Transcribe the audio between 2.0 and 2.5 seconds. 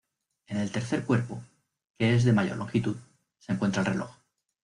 es de